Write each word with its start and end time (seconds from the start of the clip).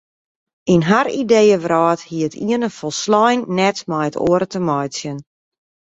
Yn 0.73 0.83
har 0.89 1.07
ideeëwrâld 1.21 2.01
hie 2.07 2.25
it 2.27 2.35
iene 2.45 2.69
folslein 2.77 3.39
net 3.57 3.77
met 3.91 4.07
it 4.09 4.19
oare 4.27 4.47
te 4.53 4.59
meitsjen. 4.67 5.17